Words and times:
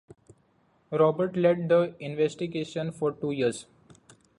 Robert 0.89 1.37
led 1.37 1.69
the 1.69 1.93
investigation 1.99 2.91
for 2.91 3.11
two 3.11 3.29
years. 3.29 3.67